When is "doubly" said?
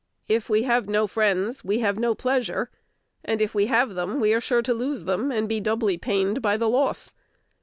5.59-5.99